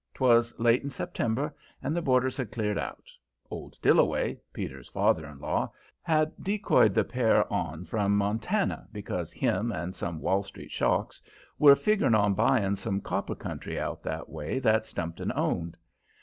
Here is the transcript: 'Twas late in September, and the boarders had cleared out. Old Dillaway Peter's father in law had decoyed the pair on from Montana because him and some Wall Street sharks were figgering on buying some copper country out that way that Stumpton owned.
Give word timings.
'Twas 0.15 0.51
late 0.59 0.81
in 0.81 0.89
September, 0.89 1.55
and 1.83 1.95
the 1.95 2.01
boarders 2.01 2.35
had 2.37 2.51
cleared 2.51 2.79
out. 2.79 3.03
Old 3.51 3.77
Dillaway 3.83 4.39
Peter's 4.51 4.89
father 4.89 5.27
in 5.27 5.37
law 5.37 5.71
had 6.01 6.33
decoyed 6.41 6.95
the 6.95 7.03
pair 7.03 7.43
on 7.53 7.85
from 7.85 8.17
Montana 8.17 8.87
because 8.91 9.31
him 9.31 9.71
and 9.71 9.93
some 9.93 10.19
Wall 10.19 10.41
Street 10.41 10.71
sharks 10.71 11.21
were 11.59 11.75
figgering 11.75 12.15
on 12.15 12.33
buying 12.33 12.75
some 12.75 12.99
copper 12.99 13.35
country 13.35 13.79
out 13.79 14.01
that 14.01 14.27
way 14.27 14.57
that 14.57 14.87
Stumpton 14.87 15.31
owned. 15.35 15.77